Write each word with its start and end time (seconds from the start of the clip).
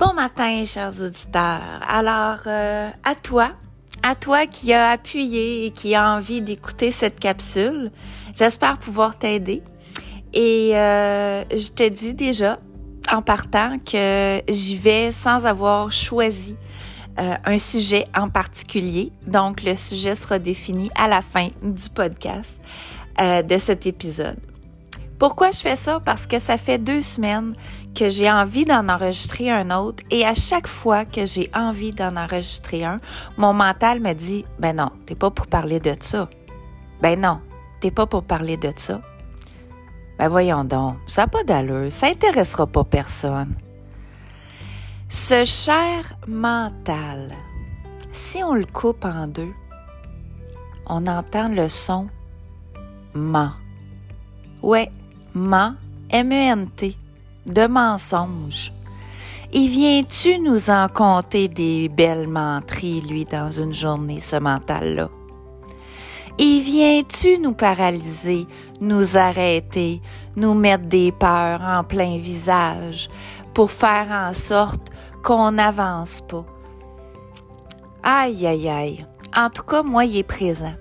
Bon 0.00 0.14
matin, 0.14 0.64
chers 0.64 0.98
auditeurs. 1.02 1.60
Alors, 1.86 2.38
euh, 2.46 2.88
à 3.04 3.14
toi, 3.14 3.50
à 4.02 4.14
toi 4.14 4.46
qui 4.46 4.72
a 4.72 4.92
appuyé 4.92 5.66
et 5.66 5.70
qui 5.72 5.94
a 5.94 6.16
envie 6.16 6.40
d'écouter 6.40 6.90
cette 6.90 7.20
capsule, 7.20 7.90
j'espère 8.34 8.78
pouvoir 8.78 9.18
t'aider. 9.18 9.62
Et 10.32 10.70
euh, 10.74 11.44
je 11.50 11.68
te 11.68 11.86
dis 11.86 12.14
déjà, 12.14 12.58
en 13.12 13.20
partant, 13.20 13.76
que 13.78 14.40
j'y 14.48 14.78
vais 14.78 15.12
sans 15.12 15.44
avoir 15.44 15.92
choisi 15.92 16.56
euh, 17.18 17.34
un 17.44 17.58
sujet 17.58 18.06
en 18.16 18.30
particulier. 18.30 19.12
Donc, 19.26 19.62
le 19.62 19.76
sujet 19.76 20.16
sera 20.16 20.38
défini 20.38 20.90
à 20.96 21.08
la 21.08 21.20
fin 21.20 21.50
du 21.62 21.90
podcast 21.90 22.58
de 23.18 23.58
cet 23.58 23.86
épisode. 23.86 24.38
Pourquoi 25.20 25.50
je 25.50 25.58
fais 25.58 25.76
ça? 25.76 26.00
Parce 26.00 26.26
que 26.26 26.38
ça 26.38 26.56
fait 26.56 26.78
deux 26.78 27.02
semaines 27.02 27.52
que 27.94 28.08
j'ai 28.08 28.30
envie 28.30 28.64
d'en 28.64 28.88
enregistrer 28.88 29.50
un 29.50 29.70
autre 29.70 30.02
et 30.10 30.24
à 30.24 30.32
chaque 30.32 30.66
fois 30.66 31.04
que 31.04 31.26
j'ai 31.26 31.50
envie 31.54 31.90
d'en 31.90 32.16
enregistrer 32.16 32.84
un, 32.84 33.00
mon 33.36 33.52
mental 33.52 34.00
me 34.00 34.14
dit, 34.14 34.46
ben 34.58 34.76
non, 34.76 34.88
t'es 35.04 35.14
pas 35.14 35.30
pour 35.30 35.46
parler 35.46 35.78
de 35.78 35.94
ça. 36.00 36.30
Ben 37.02 37.20
non, 37.20 37.38
t'es 37.80 37.90
pas 37.90 38.06
pour 38.06 38.24
parler 38.24 38.56
de 38.56 38.72
ça. 38.74 39.02
Ben 40.18 40.28
voyons 40.30 40.64
donc, 40.64 40.96
ça 41.04 41.22
n'a 41.22 41.28
pas 41.28 41.44
d'allure, 41.44 41.92
ça 41.92 42.06
intéressera 42.06 42.66
pas 42.66 42.84
personne. 42.84 43.54
Ce 45.10 45.44
cher 45.44 46.14
mental, 46.28 47.34
si 48.10 48.42
on 48.42 48.54
le 48.54 48.64
coupe 48.64 49.04
en 49.04 49.26
deux, 49.26 49.52
on 50.86 51.06
entend 51.06 51.48
le 51.48 51.68
son 51.68 52.08
ma. 53.12 53.56
Ouais, 54.62 54.90
ma, 55.34 55.74
M-E-N-T, 56.10 56.96
de 57.46 57.66
mensonge. 57.66 58.72
Et 59.52 59.66
viens-tu 59.66 60.38
nous 60.38 60.70
en 60.70 60.88
compter 60.88 61.48
des 61.48 61.88
belles 61.88 62.28
menteries, 62.28 63.00
lui, 63.00 63.24
dans 63.24 63.50
une 63.50 63.74
journée, 63.74 64.20
ce 64.20 64.36
mental-là? 64.36 65.08
Et 66.38 66.60
viens-tu 66.60 67.38
nous 67.38 67.52
paralyser, 67.52 68.46
nous 68.80 69.16
arrêter, 69.16 70.00
nous 70.36 70.54
mettre 70.54 70.84
des 70.84 71.12
peurs 71.12 71.60
en 71.62 71.84
plein 71.84 72.18
visage 72.18 73.10
pour 73.52 73.70
faire 73.70 74.06
en 74.10 74.32
sorte 74.32 74.90
qu'on 75.22 75.52
n'avance 75.52 76.22
pas? 76.28 76.46
Aïe, 78.02 78.46
aïe, 78.46 78.68
aïe. 78.68 79.06
En 79.36 79.50
tout 79.50 79.64
cas, 79.64 79.82
moi, 79.82 80.04
il 80.04 80.16
est 80.16 80.22
présent. 80.22 80.72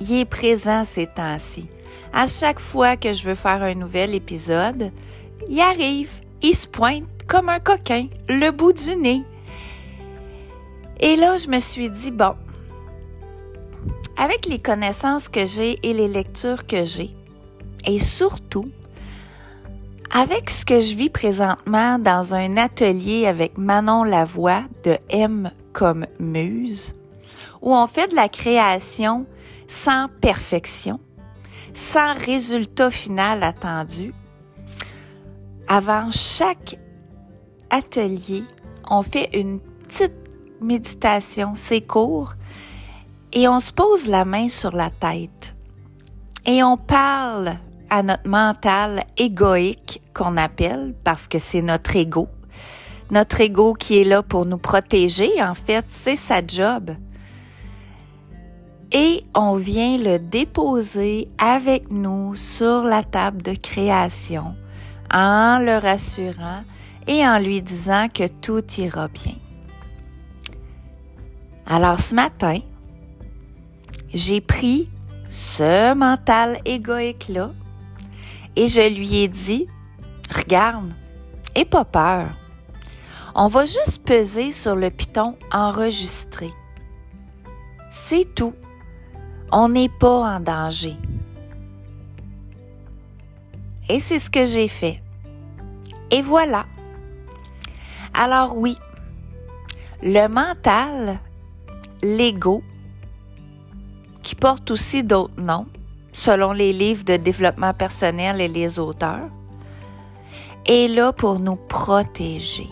Il 0.00 0.12
est 0.12 0.24
présent 0.26 0.84
ces 0.84 1.06
temps-ci. 1.06 1.66
À 2.12 2.26
chaque 2.26 2.60
fois 2.60 2.96
que 2.96 3.12
je 3.12 3.28
veux 3.28 3.34
faire 3.34 3.62
un 3.62 3.74
nouvel 3.74 4.14
épisode, 4.14 4.90
il 5.48 5.60
arrive, 5.60 6.20
il 6.42 6.54
se 6.54 6.66
pointe 6.66 7.04
comme 7.26 7.48
un 7.48 7.60
coquin, 7.60 8.06
le 8.28 8.50
bout 8.50 8.72
du 8.72 8.96
nez. 8.96 9.22
Et 11.00 11.16
là, 11.16 11.36
je 11.36 11.48
me 11.48 11.58
suis 11.58 11.90
dit, 11.90 12.10
bon, 12.10 12.34
avec 14.16 14.46
les 14.46 14.58
connaissances 14.58 15.28
que 15.28 15.44
j'ai 15.44 15.78
et 15.82 15.92
les 15.92 16.08
lectures 16.08 16.66
que 16.66 16.84
j'ai, 16.84 17.10
et 17.86 18.00
surtout, 18.00 18.70
avec 20.10 20.50
ce 20.50 20.64
que 20.64 20.80
je 20.80 20.94
vis 20.94 21.10
présentement 21.10 21.98
dans 21.98 22.34
un 22.34 22.56
atelier 22.56 23.26
avec 23.26 23.58
Manon 23.58 24.04
Lavoie 24.04 24.62
de 24.84 24.96
M 25.10 25.50
comme 25.72 26.06
Muse, 26.18 26.94
où 27.60 27.74
on 27.74 27.86
fait 27.86 28.08
de 28.08 28.14
la 28.14 28.28
création 28.28 29.26
sans 29.68 30.08
perfection, 30.20 31.00
sans 31.76 32.14
résultat 32.14 32.90
final 32.90 33.42
attendu. 33.42 34.14
Avant 35.68 36.10
chaque 36.10 36.78
atelier, 37.68 38.44
on 38.90 39.02
fait 39.02 39.28
une 39.38 39.60
petite 39.60 40.14
méditation, 40.62 41.52
c'est 41.54 41.86
court, 41.86 42.32
et 43.32 43.46
on 43.46 43.60
se 43.60 43.72
pose 43.74 44.08
la 44.08 44.24
main 44.24 44.48
sur 44.48 44.74
la 44.74 44.88
tête. 44.88 45.54
Et 46.46 46.62
on 46.62 46.78
parle 46.78 47.58
à 47.90 48.02
notre 48.02 48.26
mental 48.26 49.04
égoïque 49.18 50.00
qu'on 50.14 50.38
appelle, 50.38 50.94
parce 51.04 51.28
que 51.28 51.38
c'est 51.38 51.62
notre 51.62 51.94
ego. 51.94 52.28
Notre 53.10 53.42
ego 53.42 53.74
qui 53.74 54.00
est 54.00 54.04
là 54.04 54.22
pour 54.22 54.46
nous 54.46 54.58
protéger, 54.58 55.42
en 55.42 55.54
fait, 55.54 55.84
c'est 55.88 56.16
sa 56.16 56.44
job 56.44 56.92
et 58.92 59.24
on 59.34 59.54
vient 59.54 59.98
le 59.98 60.18
déposer 60.18 61.28
avec 61.38 61.90
nous 61.90 62.34
sur 62.34 62.82
la 62.82 63.02
table 63.02 63.42
de 63.42 63.54
création 63.54 64.54
en 65.12 65.58
le 65.58 65.78
rassurant 65.78 66.62
et 67.06 67.26
en 67.26 67.38
lui 67.38 67.62
disant 67.62 68.08
que 68.12 68.26
tout 68.26 68.64
ira 68.78 69.08
bien. 69.08 69.34
Alors 71.66 72.00
ce 72.00 72.14
matin, 72.14 72.58
j'ai 74.14 74.40
pris 74.40 74.88
ce 75.28 75.94
mental 75.94 76.60
égoïque-là 76.64 77.50
et 78.54 78.68
je 78.68 78.94
lui 78.94 79.16
ai 79.16 79.28
dit, 79.28 79.66
regarde, 80.32 80.92
et 81.54 81.64
pas 81.64 81.84
peur. 81.84 82.28
On 83.34 83.48
va 83.48 83.66
juste 83.66 84.02
peser 84.04 84.52
sur 84.52 84.76
le 84.76 84.90
piton 84.90 85.36
enregistré. 85.52 86.50
C'est 87.90 88.34
tout 88.34 88.54
on 89.52 89.68
n'est 89.68 89.88
pas 89.88 90.36
en 90.36 90.40
danger. 90.40 90.96
Et 93.88 94.00
c'est 94.00 94.18
ce 94.18 94.30
que 94.30 94.44
j'ai 94.44 94.68
fait. 94.68 95.00
Et 96.10 96.22
voilà. 96.22 96.66
Alors 98.14 98.56
oui, 98.56 98.76
le 100.02 100.26
mental, 100.28 101.20
l'ego, 102.02 102.62
qui 104.22 104.34
porte 104.34 104.70
aussi 104.70 105.02
d'autres 105.02 105.40
noms, 105.40 105.66
selon 106.12 106.52
les 106.52 106.72
livres 106.72 107.04
de 107.04 107.16
développement 107.16 107.74
personnel 107.74 108.40
et 108.40 108.48
les 108.48 108.78
auteurs, 108.78 109.28
est 110.66 110.88
là 110.88 111.12
pour 111.12 111.38
nous 111.38 111.56
protéger. 111.56 112.68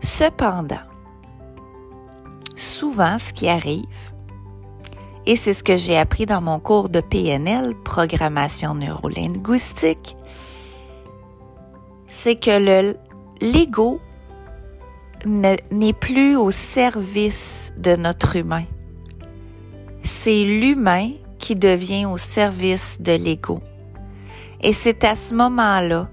Cependant, 0.00 0.82
souvent 2.54 3.16
ce 3.16 3.32
qui 3.32 3.48
arrive, 3.48 4.13
et 5.26 5.36
c'est 5.36 5.54
ce 5.54 5.62
que 5.62 5.76
j'ai 5.76 5.96
appris 5.96 6.26
dans 6.26 6.42
mon 6.42 6.60
cours 6.60 6.88
de 6.88 7.00
PNL, 7.00 7.74
programmation 7.82 8.74
neurolinguistique, 8.74 10.16
c'est 12.08 12.36
que 12.36 12.94
l'ego 13.40 14.00
n'est 15.26 15.92
plus 15.92 16.36
au 16.36 16.50
service 16.50 17.72
de 17.78 17.96
notre 17.96 18.36
humain. 18.36 18.64
C'est 20.02 20.44
l'humain 20.44 21.12
qui 21.38 21.54
devient 21.54 22.04
au 22.04 22.18
service 22.18 23.00
de 23.00 23.12
l'ego. 23.12 23.60
Et 24.60 24.72
c'est 24.72 25.04
à 25.04 25.16
ce 25.16 25.34
moment-là 25.34 26.08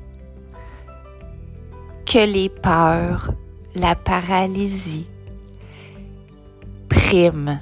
que 2.05 2.25
les 2.25 2.49
peurs, 2.49 3.33
la 3.75 3.95
paralysie 3.95 5.07
priment 6.89 7.59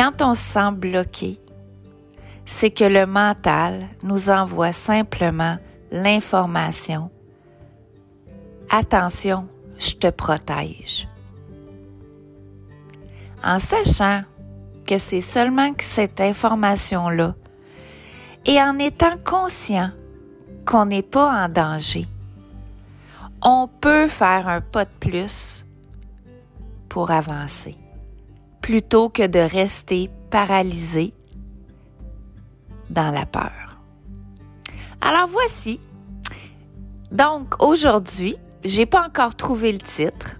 quand 0.00 0.22
on 0.22 0.34
se 0.34 0.54
sent 0.54 0.72
bloqué, 0.72 1.38
c'est 2.46 2.70
que 2.70 2.84
le 2.84 3.04
mental 3.04 3.86
nous 4.02 4.30
envoie 4.30 4.72
simplement 4.72 5.58
l'information. 5.92 7.10
Attention, 8.70 9.46
je 9.78 9.92
te 9.96 10.08
protège. 10.08 11.06
En 13.44 13.58
sachant 13.58 14.22
que 14.86 14.96
c'est 14.96 15.20
seulement 15.20 15.74
que 15.74 15.84
cette 15.84 16.22
information-là 16.22 17.34
et 18.46 18.58
en 18.58 18.78
étant 18.78 19.18
conscient 19.22 19.90
qu'on 20.64 20.86
n'est 20.86 21.02
pas 21.02 21.44
en 21.44 21.50
danger, 21.50 22.08
on 23.42 23.68
peut 23.68 24.08
faire 24.08 24.48
un 24.48 24.62
pas 24.62 24.86
de 24.86 24.90
plus 24.98 25.66
pour 26.88 27.10
avancer 27.10 27.76
plutôt 28.60 29.08
que 29.08 29.26
de 29.26 29.38
rester 29.38 30.10
paralysé 30.30 31.12
dans 32.88 33.10
la 33.10 33.26
peur. 33.26 33.78
Alors 35.00 35.28
voici. 35.28 35.80
Donc 37.10 37.62
aujourd'hui, 37.62 38.36
j'ai 38.64 38.86
pas 38.86 39.06
encore 39.06 39.34
trouvé 39.34 39.72
le 39.72 39.78
titre, 39.78 40.36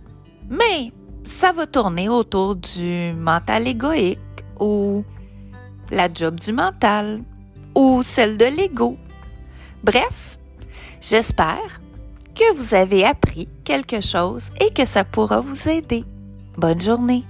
mais 0.49 0.93
ça 1.25 1.53
va 1.53 1.67
tourner 1.67 2.09
autour 2.09 2.57
du 2.57 3.13
mental 3.17 3.67
égoïque 3.67 4.19
ou 4.59 5.05
la 5.91 6.13
job 6.13 6.39
du 6.39 6.53
mental 6.53 7.23
ou 7.75 8.03
celle 8.03 8.37
de 8.37 8.45
l'ego. 8.45 8.97
Bref, 9.83 10.39
j'espère 11.01 11.81
que 12.35 12.55
vous 12.55 12.75
avez 12.75 13.05
appris 13.05 13.49
quelque 13.65 14.01
chose 14.01 14.51
et 14.61 14.73
que 14.73 14.85
ça 14.85 15.05
pourra 15.05 15.41
vous 15.41 15.69
aider. 15.69 16.05
Bonne 16.57 16.81
journée. 16.81 17.25